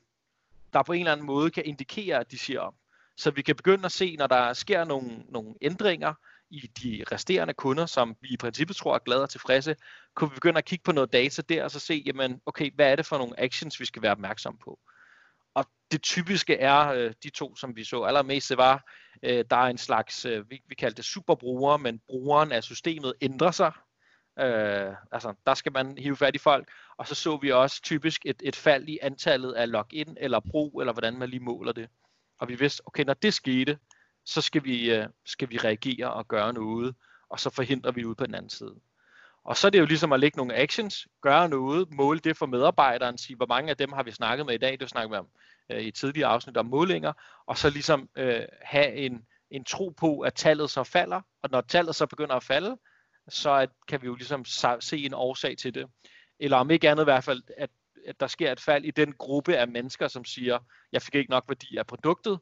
der 0.74 0.84
på 0.84 0.94
en 0.94 1.00
eller 1.00 1.12
anden 1.12 1.26
måde 1.26 1.52
kan 1.52 1.66
indikere, 1.66 2.20
at 2.20 2.32
de 2.32 2.38
siger 2.38 2.60
op. 2.60 2.74
Så 3.18 3.32
vi 3.32 3.42
kan 3.42 3.56
begynde 3.56 3.86
at 3.86 3.92
se, 3.92 4.16
når 4.16 4.28
der 4.28 4.54
sker 4.54 4.84
nogle, 4.84 5.24
nogle 5.30 5.56
ændringer 5.62 6.14
i 6.50 6.72
de 6.84 7.04
resterende 7.12 7.54
kunder, 7.54 7.86
som 7.86 8.16
vi 8.22 8.28
i 8.30 8.38
princippet 8.38 8.76
tror 8.76 8.96
er 8.96 9.00
glade 9.00 9.24
og 9.24 9.30
tilfredse, 9.30 9.76
kunne 10.14 10.30
vi 10.30 10.34
begynde 10.34 10.58
at 10.58 10.66
kigge 10.66 10.84
på 10.84 10.92
noget 10.92 11.14
data 11.14 11.42
der, 11.42 11.64
og 11.64 11.72
så 11.72 11.80
se, 11.80 12.04
jamen, 12.06 12.42
okay, 12.46 12.72
hvad 12.76 12.92
er 12.92 12.96
det 12.96 13.06
for 13.06 13.18
nogle 13.18 13.40
actions, 13.40 13.80
vi 13.80 13.86
skal 13.86 14.02
være 14.02 14.12
opmærksom 14.12 14.58
på 14.58 14.80
det 15.92 16.02
typiske 16.02 16.56
er 16.56 16.88
øh, 16.88 17.14
de 17.24 17.30
to, 17.30 17.56
som 17.56 17.76
vi 17.76 17.84
så 17.84 18.04
allermest, 18.04 18.50
det 18.50 18.58
var, 18.58 18.92
øh, 19.24 19.46
der 19.50 19.56
er 19.56 19.68
en 19.68 19.78
slags, 19.78 20.26
øh, 20.26 20.50
vi, 20.50 20.62
vi 20.68 20.76
kalder 20.76 20.96
det 20.96 21.06
superbruger, 21.06 21.78
men 21.78 22.02
brugeren 22.08 22.52
af 22.52 22.64
systemet 22.64 23.14
ændrer 23.22 23.52
sig. 23.52 23.72
Øh, 24.40 24.94
altså, 25.12 25.34
der 25.46 25.54
skal 25.54 25.72
man 25.72 25.98
hive 25.98 26.16
fat 26.16 26.36
i 26.36 26.40
folk. 26.40 26.70
Og 26.98 27.08
så 27.08 27.16
så 27.16 27.38
vi 27.38 27.52
også 27.52 27.82
typisk 27.82 28.22
et, 28.26 28.42
et 28.46 28.56
fald 28.56 28.90
i 28.90 29.00
antallet 29.02 29.54
af 29.54 29.72
login 29.72 30.18
eller 30.20 30.40
brug, 30.40 30.80
eller 30.80 30.94
hvordan 30.94 31.18
man 31.18 31.30
lige 31.30 31.44
måler 31.44 31.72
det. 31.72 31.90
Og 32.40 32.48
vi 32.48 32.56
vidste, 32.56 32.82
okay, 32.88 33.04
når 33.04 33.14
det 33.14 33.34
skete, 33.34 33.78
så 34.26 34.42
skal 34.42 34.64
vi, 34.64 34.92
øh, 34.92 35.08
skal 35.26 35.50
vi 35.50 35.58
reagere 35.58 36.14
og 36.14 36.28
gøre 36.28 36.54
noget, 36.54 36.96
og 37.30 37.40
så 37.40 37.50
forhindrer 37.50 37.92
vi 37.92 38.06
ud 38.06 38.16
på 38.16 38.26
den 38.26 38.36
anden 38.36 38.50
side. 38.50 38.75
Og 39.46 39.58
så 39.58 39.68
er 39.68 39.72
det 39.72 39.80
jo 39.80 39.86
ligesom 39.86 40.14
at 40.14 40.20
lægge 40.20 40.38
nogle 40.38 40.56
actions, 40.56 41.08
gøre 41.22 41.50
noget, 41.50 41.94
måle 41.94 42.20
det 42.20 42.38
for 42.38 42.46
medarbejderen, 42.46 43.18
sige, 43.18 43.36
hvor 43.36 43.46
mange 43.46 43.70
af 43.70 43.78
dem 43.78 43.92
har 43.92 44.04
vi 44.04 44.12
snakket 44.12 44.46
med 44.46 44.54
i 44.54 44.58
dag, 44.58 44.80
det 44.80 44.90
snakker 44.90 45.10
vi 45.10 45.16
om 45.16 45.28
øh, 45.70 45.82
i 45.82 45.92
tidligere 45.92 46.30
afsnit 46.30 46.58
om 46.58 46.66
målinger, 46.66 47.14
og 47.46 47.58
så 47.58 47.70
ligesom 47.70 48.10
øh, 48.16 48.42
have 48.62 48.94
en, 48.94 49.25
en 49.52 49.64
tro 49.64 49.90
på, 49.90 50.20
at 50.20 50.34
tallet 50.34 50.70
så 50.70 50.84
falder, 50.84 51.22
og 51.44 51.50
når 51.52 51.62
tallet 51.62 51.96
så 51.96 52.06
begynder 52.06 52.36
at 52.36 52.44
falde, 52.44 52.78
så 53.30 53.52
at, 53.52 53.70
kan 53.88 54.02
vi 54.02 54.08
jo 54.08 54.16
ligesom 54.16 54.46
se 54.80 54.98
en 55.06 55.14
årsag 55.14 55.58
til 55.58 55.74
det. 55.74 55.88
Eller 56.40 56.58
om 56.58 56.72
ikke 56.72 56.90
andet 56.90 57.04
i 57.04 57.12
hvert 57.12 57.24
fald, 57.24 57.44
at, 57.58 57.70
at 58.08 58.20
der 58.20 58.28
sker 58.28 58.52
et 58.52 58.60
fald 58.60 58.86
i 58.86 58.92
den 58.92 59.14
gruppe 59.14 59.58
af 59.58 59.68
mennesker, 59.68 60.08
som 60.08 60.25
siger, 60.25 60.60
jeg 60.92 61.02
fik 61.02 61.16
ikke 61.16 61.32
nok 61.32 61.44
værdi 61.48 61.78
af 61.78 61.88
produktet, 61.88 62.40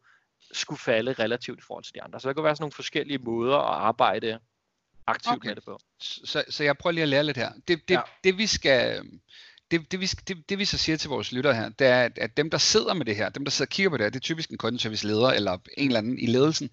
skulle 0.51 0.79
falde 0.79 1.13
relativt 1.13 1.59
i 1.59 1.63
forhold 1.67 1.83
til 1.83 1.93
de 1.93 2.03
andre. 2.03 2.19
Så 2.19 2.27
der 2.27 2.33
kan 2.33 2.43
være 2.43 2.55
sådan 2.55 2.63
nogle 2.63 2.71
forskellige 2.71 3.17
måder 3.17 3.57
at 3.57 3.81
arbejde 3.81 4.39
aktivt 5.07 5.35
okay. 5.35 5.47
med 5.47 5.55
det 5.55 5.63
på. 5.63 5.79
Så, 6.01 6.43
så 6.49 6.63
jeg 6.63 6.77
prøver 6.77 6.91
lige 6.91 7.03
at 7.03 7.09
lære 7.09 7.23
lidt 7.23 7.37
her. 7.37 7.51
Det, 7.67 7.87
det, 7.87 7.93
ja. 7.95 8.01
det 8.23 8.37
vi 8.37 8.47
skal 8.47 9.03
det, 9.71 9.91
det, 9.91 9.99
vi, 9.99 10.05
det, 10.05 10.49
det 10.49 10.59
vi 10.59 10.65
så 10.65 10.77
siger 10.77 10.97
til 10.97 11.09
vores 11.09 11.31
lyttere 11.31 11.53
her, 11.53 11.69
det 11.69 11.87
er, 11.87 12.09
at 12.15 12.37
dem, 12.37 12.49
der 12.49 12.57
sidder 12.57 12.93
med 12.93 13.05
det 13.05 13.15
her, 13.15 13.29
dem, 13.29 13.45
der 13.45 13.51
sidder 13.51 13.69
og 13.69 13.71
kigger 13.71 13.89
på 13.89 13.97
det 13.97 14.03
her, 14.03 14.09
det 14.09 14.15
er 14.15 14.19
typisk 14.19 14.49
en 14.49 14.57
kundeservice 14.57 15.07
leder 15.07 15.29
eller 15.29 15.57
en 15.77 15.87
eller 15.87 15.99
anden 15.99 16.19
i 16.19 16.25
ledelsen, 16.25 16.69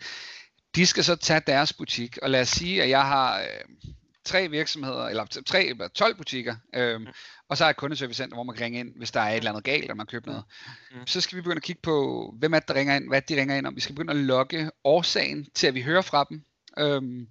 de 0.75 0.87
skal 0.87 1.05
så 1.05 1.17
tage 1.17 1.43
deres 1.47 1.73
butik, 1.73 2.19
og 2.23 2.31
lad 2.31 2.41
os 2.41 2.49
sige, 2.49 2.83
at 2.83 2.89
jeg 2.89 3.03
har 3.03 3.41
øh, 3.41 3.93
tre 4.25 4.49
virksomheder, 4.49 5.07
eller 5.07 5.25
tre, 5.47 5.65
eller 5.65 5.89
12 5.89 6.17
butikker, 6.17 6.57
øh, 6.75 7.01
og 7.49 7.57
så 7.57 7.65
er 7.65 7.69
et 7.69 7.77
kundeservicecenter, 7.77 8.37
hvor 8.37 8.45
man 8.45 8.57
kan 8.57 8.65
ringe 8.65 8.81
ind, 8.81 8.93
hvis 8.97 9.11
der 9.11 9.21
er 9.21 9.31
et 9.31 9.37
eller 9.37 9.51
andet 9.51 9.65
galt, 9.65 9.83
eller 9.83 9.95
man 9.95 10.07
køber 10.07 10.27
noget. 10.27 10.45
Mm. 10.91 11.07
Så 11.07 11.21
skal 11.21 11.37
vi 11.37 11.43
begynde 11.43 11.57
at 11.57 11.63
kigge 11.63 11.83
på, 11.83 12.35
hvem 12.39 12.55
er 12.55 12.59
det, 12.59 12.69
der 12.69 12.75
ringer 12.75 12.97
ind, 12.97 13.09
hvad 13.09 13.23
de 13.23 13.41
ringer 13.41 13.57
ind 13.57 13.67
om. 13.67 13.77
Vi 13.77 13.81
skal 13.81 13.95
begynde 13.95 14.11
at 14.11 14.17
logge 14.17 14.71
årsagen 14.85 15.47
til, 15.55 15.67
at 15.67 15.75
vi 15.75 15.83
hører 15.83 16.03
fra 16.03 16.27
dem. 16.31 16.45
Øh, 16.79 17.27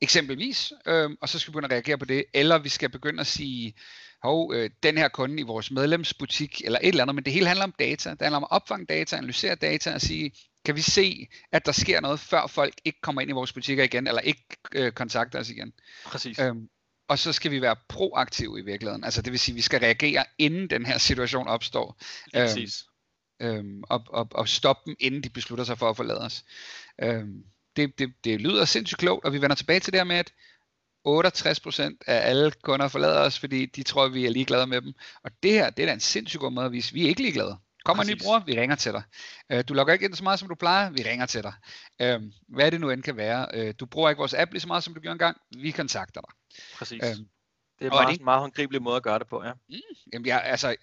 eksempelvis, 0.00 0.72
øh, 0.86 1.10
og 1.20 1.28
så 1.28 1.38
skal 1.38 1.50
vi 1.50 1.52
begynde 1.52 1.66
at 1.66 1.72
reagere 1.72 1.98
på 1.98 2.04
det, 2.04 2.24
eller 2.34 2.58
vi 2.58 2.68
skal 2.68 2.88
begynde 2.88 3.20
at 3.20 3.26
sige, 3.26 3.74
hov, 4.22 4.54
øh, 4.54 4.70
den 4.82 4.98
her 4.98 5.08
kunde 5.08 5.40
i 5.40 5.42
vores 5.42 5.70
medlemsbutik, 5.70 6.62
eller 6.64 6.78
et 6.82 6.88
eller 6.88 7.02
andet, 7.02 7.14
men 7.14 7.24
det 7.24 7.32
hele 7.32 7.46
handler 7.46 7.64
om 7.64 7.74
data. 7.78 8.10
Det 8.10 8.20
handler 8.20 8.36
om 8.36 8.44
at 8.44 8.50
opfange 8.50 8.86
data, 8.86 9.16
analysere 9.16 9.54
data 9.54 9.94
og 9.94 10.00
sige, 10.00 10.32
kan 10.64 10.76
vi 10.76 10.80
se, 10.80 11.28
at 11.52 11.66
der 11.66 11.72
sker 11.72 12.00
noget, 12.00 12.20
før 12.20 12.46
folk 12.46 12.74
ikke 12.84 13.00
kommer 13.00 13.20
ind 13.20 13.30
i 13.30 13.34
vores 13.34 13.52
butikker 13.52 13.84
igen, 13.84 14.06
eller 14.06 14.20
ikke 14.20 14.44
øh, 14.74 14.92
kontakter 14.92 15.38
os 15.38 15.50
igen. 15.50 15.72
Præcis. 16.04 16.38
Øhm, 16.38 16.68
og 17.08 17.18
så 17.18 17.32
skal 17.32 17.50
vi 17.50 17.60
være 17.60 17.76
proaktive 17.88 18.60
i 18.60 18.62
virkeligheden. 18.62 19.04
Altså 19.04 19.22
det 19.22 19.32
vil 19.32 19.40
sige, 19.40 19.52
at 19.52 19.56
vi 19.56 19.60
skal 19.60 19.80
reagere, 19.80 20.24
inden 20.38 20.70
den 20.70 20.86
her 20.86 20.98
situation 20.98 21.48
opstår. 21.48 22.00
Præcis. 22.34 22.84
Øhm, 23.42 23.82
og, 23.82 24.04
og, 24.08 24.28
og 24.30 24.48
stoppe 24.48 24.82
dem, 24.86 24.96
inden 25.00 25.22
de 25.22 25.28
beslutter 25.28 25.64
sig 25.64 25.78
for 25.78 25.90
at 25.90 25.96
forlade 25.96 26.20
os. 26.20 26.44
Øhm, 27.02 27.44
det, 27.76 27.98
det, 27.98 28.12
det 28.24 28.40
lyder 28.40 28.64
sindssygt 28.64 28.98
klogt, 28.98 29.24
og 29.24 29.32
vi 29.32 29.42
vender 29.42 29.56
tilbage 29.56 29.80
til 29.80 29.92
det 29.92 30.00
her 30.00 30.04
med, 30.04 30.16
at 30.16 30.32
68% 31.08 31.96
af 32.06 32.28
alle 32.30 32.52
kunder 32.62 32.88
forlader 32.88 33.20
os, 33.20 33.38
fordi 33.38 33.66
de 33.66 33.82
tror, 33.82 34.08
vi 34.08 34.26
er 34.26 34.30
ligeglade 34.30 34.66
med 34.66 34.80
dem. 34.80 34.92
Og 35.24 35.30
det 35.42 35.52
her, 35.52 35.70
det 35.70 35.82
er 35.82 35.86
da 35.86 35.92
en 35.92 36.00
sindssygt 36.00 36.40
god 36.40 36.52
måde 36.52 36.66
at 36.66 36.72
vise, 36.72 36.92
vi 36.92 37.04
er 37.04 37.08
ikke 37.08 37.22
ligeglade. 37.22 37.58
Kommer 37.84 38.02
en 38.02 38.10
ny 38.10 38.22
bruger, 38.22 38.40
vi 38.44 38.60
ringer 38.60 38.76
til 38.76 38.92
dig. 38.92 39.02
Øh, 39.52 39.64
du 39.68 39.74
logger 39.74 39.92
ikke 39.92 40.04
ind 40.04 40.14
så 40.14 40.24
meget, 40.24 40.38
som 40.38 40.48
du 40.48 40.54
plejer, 40.54 40.90
vi 40.90 41.02
ringer 41.02 41.26
til 41.26 41.42
dig. 41.42 41.52
Øh, 42.00 42.20
hvad 42.48 42.70
det 42.70 42.80
nu 42.80 42.90
end 42.90 43.02
kan 43.02 43.16
være. 43.16 43.46
Øh, 43.54 43.74
du 43.80 43.86
bruger 43.86 44.10
ikke 44.10 44.18
vores 44.18 44.34
app 44.34 44.52
lige 44.52 44.60
så 44.60 44.66
meget, 44.68 44.84
som 44.84 44.94
du 44.94 45.00
gjorde 45.00 45.12
engang, 45.12 45.36
vi 45.56 45.70
kontakter 45.70 46.20
dig. 46.20 46.30
Præcis. 46.78 47.02
Øh, 47.02 47.16
det 47.78 47.86
er 47.86 47.90
meget, 47.90 48.18
en 48.18 48.24
meget 48.24 48.40
håndgribelig 48.40 48.82
måde 48.82 48.96
at 48.96 49.02
gøre 49.02 49.18
det 49.18 49.26
på, 49.26 49.44
ja. 49.44 49.52
Mm, 49.52 49.76
jamen, 50.12 50.26
jeg, 50.26 50.42
altså, 50.44 50.76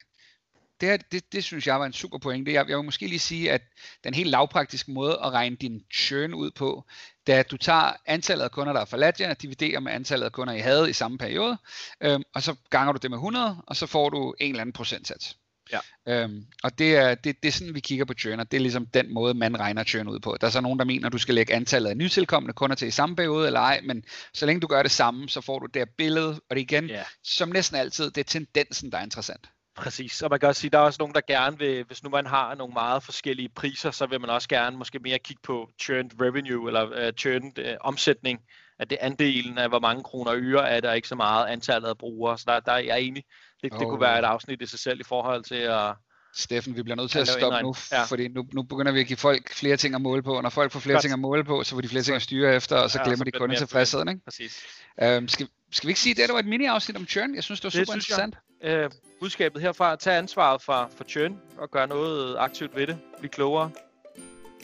det, 0.81 0.89
her, 0.89 0.97
det, 0.97 1.33
det 1.33 1.43
synes 1.43 1.67
jeg 1.67 1.79
var 1.79 1.85
en 1.85 1.93
super 1.93 2.17
pointe. 2.17 2.53
Jeg, 2.53 2.69
jeg 2.69 2.77
vil 2.77 2.85
måske 2.85 3.07
lige 3.07 3.19
sige, 3.19 3.51
at 3.51 3.61
den 4.03 4.13
helt 4.13 4.29
lavpraktiske 4.29 4.91
måde 4.91 5.19
at 5.23 5.31
regne 5.31 5.55
din 5.55 5.81
churn 5.93 6.33
ud 6.33 6.51
på, 6.51 6.85
at 7.27 7.51
du 7.51 7.57
tager 7.57 7.93
antallet 8.05 8.43
af 8.43 8.51
kunder, 8.51 8.73
der 8.73 8.79
er 8.79 8.85
forladt 8.85 9.19
jer, 9.19 9.33
dividerer 9.33 9.79
med 9.79 9.91
antallet 9.91 10.25
af 10.25 10.31
kunder, 10.31 10.53
I 10.53 10.59
havde 10.59 10.89
i 10.89 10.93
samme 10.93 11.17
periode, 11.17 11.57
øhm, 12.01 12.23
og 12.35 12.43
så 12.43 12.55
ganger 12.69 12.93
du 12.93 12.99
det 13.01 13.11
med 13.11 13.17
100, 13.17 13.63
og 13.67 13.75
så 13.75 13.85
får 13.85 14.09
du 14.09 14.35
en 14.39 14.49
eller 14.49 14.61
anden 14.61 14.73
procentsats. 14.73 15.37
Ja. 15.71 15.79
Øhm, 16.07 16.45
og 16.63 16.79
det 16.79 16.95
er, 16.95 17.15
det, 17.15 17.43
det 17.43 17.47
er 17.47 17.51
sådan, 17.51 17.75
vi 17.75 17.79
kigger 17.79 18.05
på 18.05 18.13
churn, 18.13 18.39
og 18.39 18.51
det 18.51 18.57
er 18.57 18.61
ligesom 18.61 18.85
den 18.85 19.13
måde, 19.13 19.33
man 19.33 19.59
regner 19.59 19.83
churn 19.83 20.07
ud 20.07 20.19
på. 20.19 20.37
Der 20.41 20.47
er 20.47 20.51
så 20.51 20.61
nogen, 20.61 20.79
der 20.79 20.85
mener, 20.85 21.07
at 21.07 21.13
du 21.13 21.17
skal 21.17 21.35
lægge 21.35 21.53
antallet 21.53 21.89
af 21.89 21.97
nytilkommende 21.97 22.53
kunder 22.53 22.75
til 22.75 22.87
i 22.87 22.91
samme 22.91 23.15
periode, 23.15 23.47
eller 23.47 23.59
ej, 23.59 23.81
men 23.83 24.03
så 24.33 24.45
længe 24.45 24.59
du 24.59 24.67
gør 24.67 24.81
det 24.81 24.91
samme, 24.91 25.29
så 25.29 25.41
får 25.41 25.59
du 25.59 25.65
det 25.65 25.79
her 25.79 25.85
billede, 25.97 26.39
og 26.49 26.55
det 26.55 26.61
igen, 26.61 26.87
ja. 26.87 27.03
som 27.23 27.49
næsten 27.49 27.77
altid, 27.77 28.11
det 28.11 28.17
er 28.17 28.23
tendensen, 28.23 28.91
der 28.91 28.97
er 28.97 29.03
interessant. 29.03 29.49
Præcis, 29.77 30.21
og 30.21 30.29
man 30.29 30.39
kan 30.39 30.49
også 30.49 30.61
sige, 30.61 30.69
at 30.69 30.73
der 30.73 30.79
er 30.79 30.83
også 30.83 30.97
nogen, 30.99 31.15
der 31.15 31.21
gerne 31.27 31.59
vil, 31.59 31.83
hvis 31.83 32.03
nu 32.03 32.09
man 32.09 32.25
har 32.25 32.55
nogle 32.55 32.73
meget 32.73 33.03
forskellige 33.03 33.49
priser, 33.49 33.91
så 33.91 34.05
vil 34.05 34.21
man 34.21 34.29
også 34.29 34.49
gerne 34.49 34.77
måske 34.77 34.99
mere 34.99 35.19
kigge 35.19 35.41
på 35.43 35.69
churned 35.81 36.11
revenue, 36.21 36.69
eller 36.69 37.07
uh, 37.07 37.13
churned 37.17 37.59
uh, 37.59 37.75
omsætning, 37.81 38.39
at 38.79 38.89
det 38.89 38.97
andelen 39.01 39.57
af, 39.57 39.69
hvor 39.69 39.79
mange 39.79 40.03
kroner 40.03 40.31
og 40.31 40.37
øre 40.37 40.69
er 40.69 40.79
der 40.79 40.93
ikke 40.93 41.07
så 41.07 41.15
meget 41.15 41.47
antallet 41.47 41.89
af 41.89 41.97
brugere. 41.97 42.37
Så 42.37 42.43
der, 42.47 42.59
der 42.59 42.71
er 42.71 42.79
jeg 42.79 43.01
enig. 43.01 43.23
Det, 43.63 43.73
oh. 43.73 43.79
det 43.79 43.87
kunne 43.87 44.01
være 44.01 44.19
et 44.19 44.25
afsnit 44.25 44.61
i 44.61 44.65
sig 44.65 44.79
selv 44.79 44.99
i 44.99 45.03
forhold 45.03 45.43
til 45.43 45.55
at... 45.55 45.93
Steffen, 46.33 46.75
vi 46.75 46.83
bliver 46.83 46.95
nødt 46.95 47.11
til 47.11 47.19
at 47.19 47.27
stoppe 47.27 47.61
nu, 47.61 47.73
ja. 47.91 48.03
fordi 48.03 48.27
nu, 48.27 48.47
nu 48.53 48.63
begynder 48.63 48.91
vi 48.91 48.99
at 48.99 49.07
give 49.07 49.17
folk 49.17 49.53
flere 49.53 49.77
ting 49.77 49.95
at 49.95 50.01
måle 50.01 50.23
på. 50.23 50.41
Når 50.41 50.49
folk 50.49 50.71
får 50.71 50.79
flere 50.79 50.95
Godt. 50.95 51.01
ting 51.01 51.13
at 51.13 51.19
måle 51.19 51.43
på, 51.43 51.63
så 51.63 51.75
får 51.75 51.81
de 51.81 51.87
flere 51.87 52.03
ting 52.03 52.15
at 52.15 52.21
styre 52.21 52.55
efter, 52.55 52.75
og 52.75 52.89
så 52.89 52.99
ja, 52.99 53.03
glemmer 53.03 53.25
så 53.25 53.31
de 53.31 53.31
kun 53.31 53.55
tilfredsheden. 53.55 54.09
Ikke? 54.09 54.21
Præcis. 54.25 54.63
Øhm, 55.01 55.27
skal, 55.27 55.47
skal 55.71 55.87
vi 55.87 55.91
ikke 55.91 55.99
sige, 55.99 56.23
at 56.23 56.27
det 56.27 56.33
var 56.33 56.39
et 56.39 56.45
mini-afsnit 56.45 56.97
om 56.97 57.07
churn? 57.07 57.35
Jeg 57.35 57.43
synes, 57.43 57.59
det 57.59 57.63
var 57.63 57.69
super 57.69 57.93
det 57.93 57.95
interessant. 57.95 58.35
Jeg. 58.61 58.69
Øh, 58.69 58.91
budskabet 59.19 59.61
herfra, 59.61 59.95
tage 59.95 60.17
ansvaret 60.17 60.61
for, 60.61 60.91
for 60.97 61.03
churn 61.03 61.39
og 61.57 61.71
gøre 61.71 61.87
noget 61.87 62.35
aktivt 62.37 62.75
ved 62.75 62.87
det. 62.87 62.97
Bliv 63.19 63.29
klogere. 63.29 63.71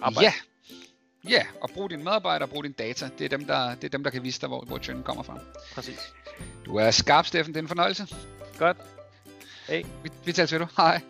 Arbejde. 0.02 0.26
Ja. 0.26 0.34
Ja, 1.30 1.46
og 1.62 1.70
brug 1.74 1.90
dine 1.90 2.04
medarbejdere 2.04 2.46
og 2.46 2.50
brug 2.50 2.64
dine 2.64 2.74
data. 2.74 3.10
Det 3.20 3.26
er 3.26 3.30
dem, 3.30 3.46
der, 3.46 3.76
det 3.76 3.84
er 3.84 3.90
dem, 3.90 4.04
der 4.04 4.10
kan 4.10 4.24
vise 4.24 4.42
dig, 4.42 4.48
hvor, 4.48 4.62
hvor 4.62 4.80
churn 4.80 5.04
kommer 5.04 5.24
fra. 5.24 5.40
Præcis. 5.76 6.00
Du 6.66 6.76
er 6.76 6.92
skarp, 6.92 7.26
Steffen. 7.26 7.54
Det 7.54 7.60
er 7.60 7.64
en 7.64 7.68
fornøjelse. 7.68 8.08
Godt. 8.58 8.78
Hey. 9.68 9.84
Vi, 10.04 10.10
vi 10.26 10.32
tales 10.32 10.52
ved 10.52 10.60
du. 10.60 10.68
Hej. 10.78 11.02